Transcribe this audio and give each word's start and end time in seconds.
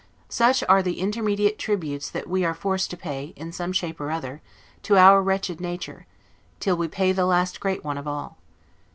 Such 0.29 0.63
are 0.63 0.81
the 0.81 0.99
intermediate 0.99 1.59
tributes 1.59 2.09
that 2.09 2.27
we 2.27 2.43
are 2.43 2.55
forced 2.55 2.89
to 2.89 2.97
pay, 2.97 3.33
in 3.35 3.51
some 3.51 3.71
shape 3.71 4.01
or 4.01 4.09
other, 4.09 4.41
to 4.81 4.97
our 4.97 5.21
wretched 5.21 5.61
nature, 5.61 6.07
till 6.59 6.75
we 6.75 6.87
pay 6.87 7.11
the 7.11 7.27
last 7.27 7.59
great 7.59 7.83
one 7.83 7.99
of 7.99 8.07
all. 8.07 8.39